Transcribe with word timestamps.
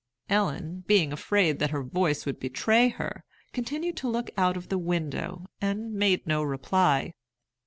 Ellen, 0.29 0.83
being 0.87 1.13
afraid 1.13 1.59
that 1.59 1.69
her 1.69 1.83
voice 1.83 2.25
would 2.25 2.39
betray 2.39 2.87
her, 2.89 3.23
continued 3.53 3.95
to 3.97 4.09
look 4.09 4.31
out 4.35 4.57
of 4.57 4.69
the 4.69 4.79
window, 4.79 5.45
and 5.61 5.93
made 5.93 6.25
no 6.25 6.41
reply. 6.41 7.13